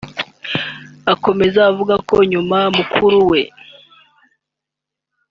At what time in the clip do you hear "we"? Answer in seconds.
3.29-3.41